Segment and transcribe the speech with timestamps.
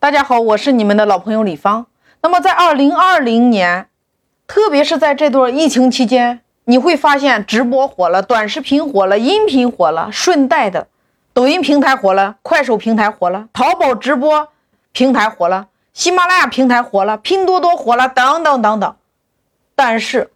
[0.00, 1.86] 大家好，我是你们的老朋友李芳。
[2.22, 3.88] 那么在二零二零年，
[4.46, 10.86] 特别是在这段疫情期间，你会发现直播火了，短视频火了，音频火了，顺带的，
[11.32, 14.46] 抖音平台火了，快手平台火了，淘宝直播
[14.92, 18.94] 平台火了，喜马拉雅平台火了，拼多多火了，等等等等。
[19.74, 20.30] 但是，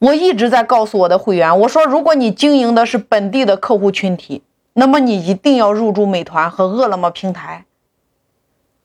[0.00, 4.42] 我一直在告诉我的会员，我说，如果你经营的是本地的客户群体。
[4.72, 7.64] 那么你一定要入驻美团和饿了么平台，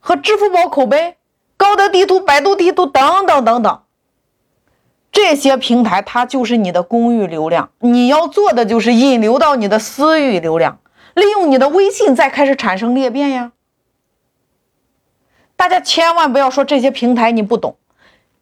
[0.00, 1.16] 和支付宝口碑、
[1.56, 3.80] 高德地图、百度地图等等等等，
[5.10, 7.70] 这些平台它就是你的公域流量。
[7.80, 10.78] 你要做的就是引流到你的私域流量，
[11.14, 13.52] 利用你的微信再开始产生裂变呀。
[15.56, 17.76] 大家千万不要说这些平台你不懂，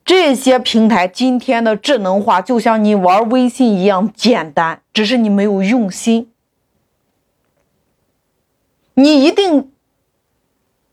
[0.05, 6.30] 这些平台今天的智能化就像你玩微信一样简单，只是你没有用心。
[8.93, 9.71] 你一定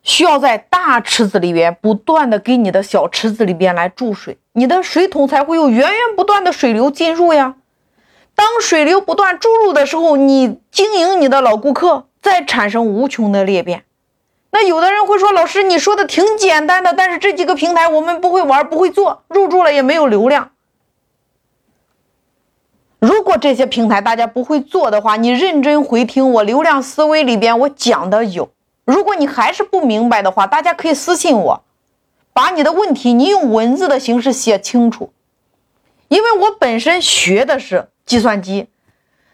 [0.02, 7.56] 需要在大池子里边不断的给你的小池子里边来注水，你的水桶才会有源源不断的水流进入呀。
[8.34, 13.84] 当水流不断注入的时候，你经营你的老顾客，再产生无穷的裂变。
[14.50, 20.52] 那有的人会说，老师你说的挺简单的，但是这几个平台我们不会玩，不会做，入驻了也没有流量。
[23.38, 28.50] 这些平台大家不会做的话，你认真回听我流量思维里边我讲的有。
[28.84, 31.62] 如果你还是不明白的话，大家可以私信我，
[32.32, 35.12] 把你的问题你用文字的形式写清楚。
[36.08, 38.68] 因为我本身学的是计算机，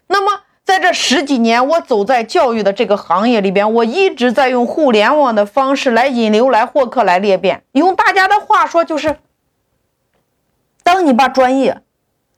[0.07, 7.63] 那么在这十几年我走在教育的这个行业里边，我一直在用互联网的方式来引流、来获客、来裂变。
[7.71, 9.17] 用大家的话说就是，
[10.83, 11.81] 当你把专业。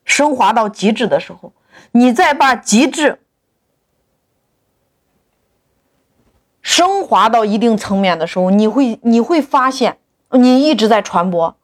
[0.09, 1.51] 升华到极致的时候，
[1.91, 3.19] 你再把极致
[6.61, 9.97] 升华到一定层面的时候，你会你会发现，
[10.31, 11.55] 你一直在传播，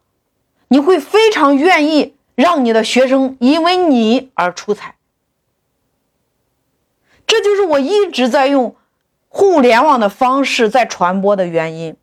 [0.69, 4.95] 你会非常愿意让你的学生因为你而出彩。
[7.25, 8.75] 这就是我一直在用
[9.27, 11.95] 互联网的方式在传播的原因，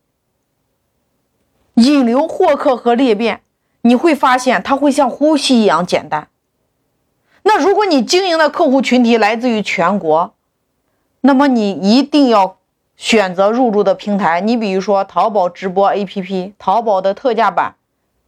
[1.75, 3.43] 引流、获客和裂变。
[3.83, 6.30] 你会发现，它会像呼吸一样简单。
[7.43, 10.35] 那如果你经营的客户群体来自于全国，
[11.23, 12.57] 那么你一定要
[12.97, 14.41] 选择入驻的平台。
[14.41, 17.75] 你比如说淘宝直播 APP、淘宝的特价版，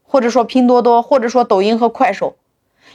[0.03, 2.37] 或者说拼多多，或者说抖音和快手，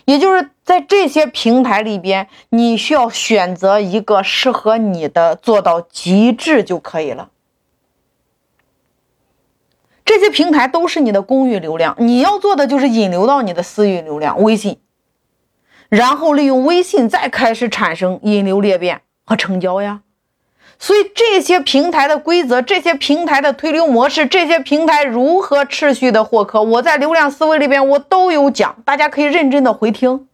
[0.06, 7.30] 也就是在这些平台里边，你需要选择一个适合你的，做到极致就可以了。
[10.04, 14.80] 这些平台都是你的公域流量，你要做的就是引流到你的私域流量，微信，
[15.90, 20.02] 然后利用微信再开始产生引流裂变和成交呀。
[20.80, 30.28] 所以这些平台的规则、这些平台的推流模式、这些平台如何持续的获客，我在流量思维里边我都有讲，大家可以认真的回听。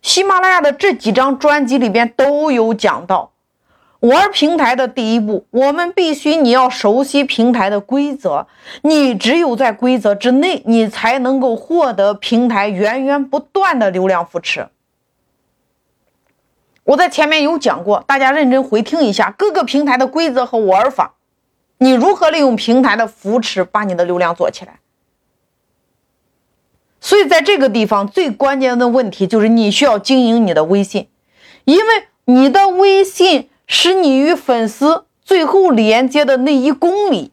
[0.00, 3.30] 喜马拉雅的这几张专辑里边都有讲到。
[4.00, 8.48] 玩平台的第一步，我们必须你要熟悉平台的规则，
[8.82, 14.66] 你只有在规则之内，你才能够获得平台源源不断的流量扶持。
[16.84, 21.14] 我在前面有讲过，大家认真回听一下各个平台的规则和玩法，
[21.78, 24.80] 你如何利用平台的扶持把你的流量做起来。
[27.00, 31.08] 所以在这个地方最关键的问题就是你需要经营你的微信，
[31.64, 33.48] 因为你的微信。
[33.74, 37.32] 是你与粉丝最后连接的那一公里。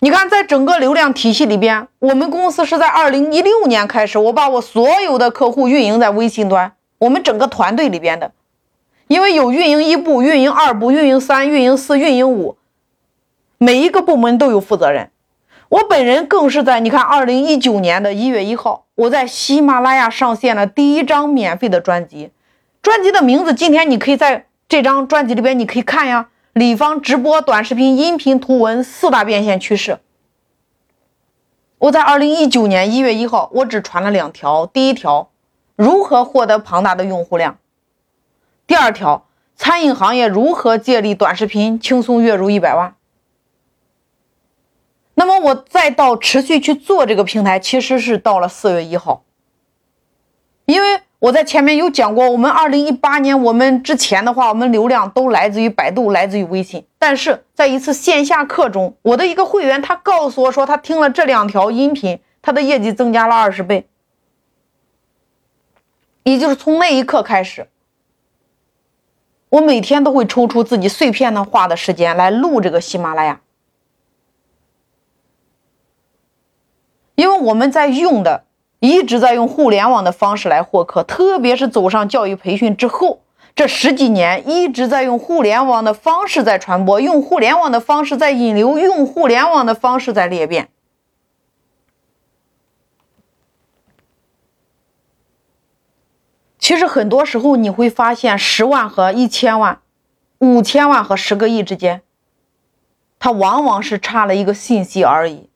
[0.00, 8.32] 你看，在整个流量体系里边，我们公司是在二零一六年开始，我把我所有的客户运营在微信端，我们整个团队里边的，
[9.08, 12.56] 因为有运营一部、运营二部、运营三、运营四、运营五，
[13.58, 15.10] 每一个部门都有负责人。
[15.68, 22.30] 我本人更是在你看，二零一九年的一月一号，我在喜马拉雅上线了第一张免费的专辑，
[22.80, 24.46] 专辑的名字今天你可以在。
[24.66, 29.98] 这张专辑里边你可以看呀，李芳直播短视频、音频、图文四大变现趋势。
[31.78, 34.64] 我在二零一九年一月一号，我只传了两条。
[34.64, 35.28] 第一条，
[35.76, 37.54] 如何获得庞大的用户量；
[38.66, 39.26] 第二条，
[39.56, 42.94] 餐饮行业如何借力短视频轻松月入一百万。
[45.14, 49.24] 那么我再到持续去做这个平台，其实是到了四月一号，
[50.66, 51.00] 因为。
[51.20, 56.84] 我在前面有讲过，我们二零一八年，我们之前的话，我们流量都来自于百度，来自于微信。
[56.98, 63.88] 但是在一次线下课中，我的一个会员他告诉我说，他听了这两条音频，他的业绩增加了二十倍。
[66.24, 67.68] 也就是从那一刻开始，
[69.50, 73.40] 我每天都会抽出自己碎片的话的时间来录这个喜马拉雅，
[77.14, 78.44] 因为我们在用的
[78.80, 83.20] 一直在用互联网的方式来获客，特别是走上教育培训之后，
[83.54, 90.70] 这十几年一直在用互联网的方式在传播，用互联网的方式在引流，用互联网的方式在裂变。
[96.64, 99.80] 其实很多时候你会发现，十万和一千万，
[100.38, 102.00] 五千万和十个亿之间，
[103.18, 105.50] 它往往是差了一个信息而已。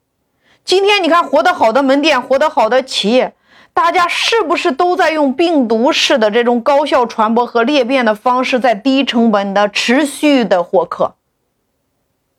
[0.66, 3.34] 今天你看，活得好的门店，活得好的企业，
[3.72, 11.14] 大家是不是都在用病毒式的这种高效传播和裂变的方式，在低成本的持续的获客？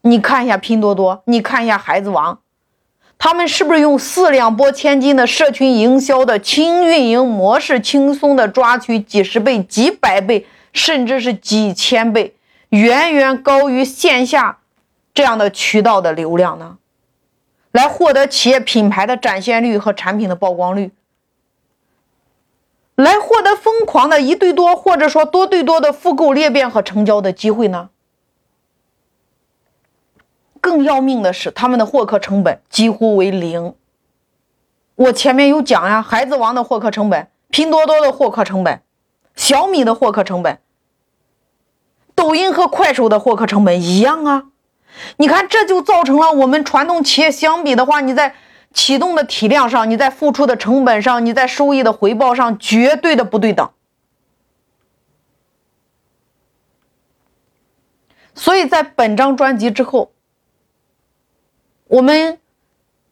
[0.01, 2.37] 你看一下拼多多，你看一下孩子王。
[3.21, 12.33] 他们是不是用四两拨千斤的社群营销的轻运营模式，轻松的抓取几十倍、几百倍，甚至是几千倍，
[12.69, 14.59] 远远高于线下
[15.13, 16.77] 这样的渠道的流量呢？
[17.73, 20.91] 来获得企业品牌的展现率和产品的曝光率，
[22.95, 27.89] 来获得疯狂的一对多或者说多对多的复购裂变和成交的机会呢？
[30.61, 33.73] 更要命的是，他们的获客成本几乎为零。
[34.95, 38.81] 我前面有讲呀，孩子王的获客成本、拼多多的获客成本、
[39.35, 40.59] 小米的获客成本、
[42.13, 44.43] 抖音和快手的获客成本一样啊。
[45.17, 48.35] 你看，这就造成了我们传统企业相比的话，你在
[48.73, 53.69] 启动的体量上，你在付出的成本上，你在收益的回报上，绝对的不对等。
[58.35, 60.11] 所以在本章专辑之后。
[61.89, 62.37] 我们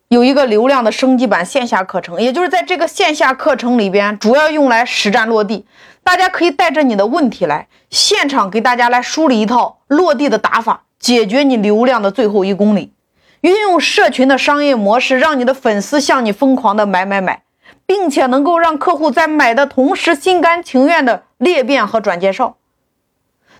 [0.07, 5.65] 有一个流量的升级版线下课程，也就是在这个线下课程里边，主要用来实战落地。
[6.03, 12.93] 大家可以带着你的问题来现场，给大家来梳理一套落地的打法，解决你流量的最后一公里。
[13.41, 17.41] 运用社群的商业模式，让你的粉丝向你疯狂的买买买，
[17.87, 22.57] 并且能够让客户在买的同时心甘情愿的裂变和转介绍。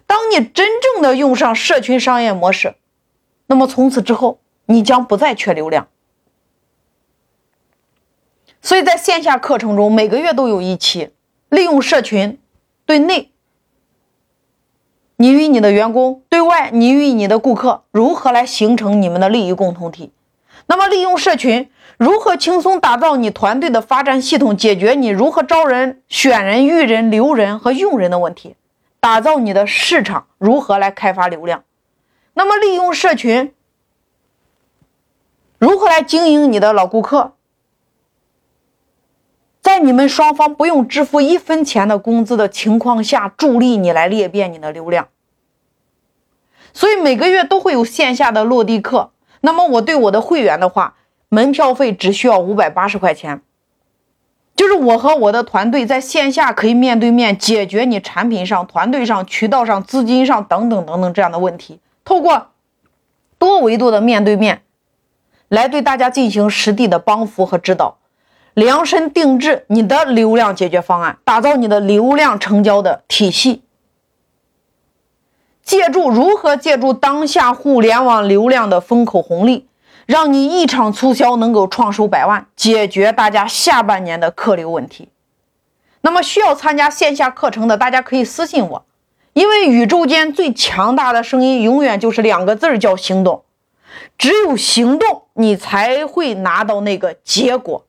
[0.06, 2.76] 当你真正的用上社群商业模式，
[3.48, 4.38] 那么从此之后。
[4.68, 5.88] 你将不再缺流量，
[8.62, 11.12] 所以在线下课程中，每个月都有一期，
[11.48, 12.38] 利用社群
[12.86, 13.32] 对内，
[15.16, 20.12] 你与你的员工；对外，你与你的顾客，如何来形成你们的利益共同体？
[20.66, 28.58] 那么，利用社群，如何轻松打造你团队的发展系统，解决你如何招人、选人、育人、留人和用人的问题？
[29.00, 31.64] 打造你的市场，如何来开发流量？
[32.34, 33.54] 那么，利用社群。
[35.60, 37.34] 如何来经营你的老顾客？
[39.62, 45.08] 在你们双方不用支付一分钱的工资的情况下，助力你来裂变你的流量。
[46.74, 49.12] 所以每个月都会有线下的落地课。
[49.42, 50.96] 那么我对我的会员的话，
[51.30, 53.42] 门票费只需要五百八十块钱，
[54.56, 62.48] 就是我和我的团队在线下可以面对面解决你产品上、团队上、渠道上、资金上等等等等这样的问题，透过
[63.40, 64.62] 多维度的面对面。
[65.50, 67.98] 来对大家进行实地的帮扶和指导，
[68.54, 73.64] 量身定制你的流量解决方案，打造你的流量成交的体系。
[75.64, 79.68] 借助如何借助当下互联网流量的风口红利，
[80.06, 85.10] 让你一场促销能够创收百万，解决大家下半年的客流问题。
[86.02, 88.86] 那么需要参加线下课程的，大家可以私信我，
[89.34, 93.44] 因为宇宙间最强大的声音永远就是两个字儿，叫行动。
[94.18, 97.87] 只有行动，你才会拿到那个结果。